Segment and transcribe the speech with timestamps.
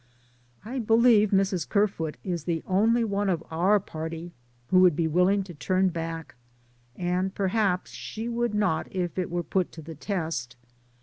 [0.65, 1.69] I believe Mrs.
[1.69, 4.31] Kerfoot is the only one of our party
[4.69, 6.33] who would be willing to turn back,
[6.95, 10.55] and perhaps she would not if it were put to the test.